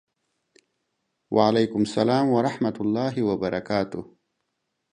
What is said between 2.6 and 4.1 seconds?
الله وبرکاته